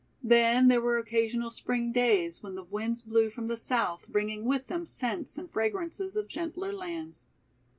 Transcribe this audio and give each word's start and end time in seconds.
Then 0.23 0.67
there 0.67 0.81
were 0.81 0.97
occasional 0.97 1.51
spring 1.51 1.91
days 1.91 2.41
when 2.41 2.55
the 2.55 2.63
winds 2.63 3.03
blew 3.03 3.29
from 3.29 3.45
the 3.49 3.55
south 3.55 4.07
bringing 4.09 4.45
with 4.45 4.65
them 4.65 4.83
scents 4.87 5.37
and 5.37 5.47
fragrances 5.47 6.15
of 6.15 6.27
gentler 6.27 6.73
lands. 6.73 7.27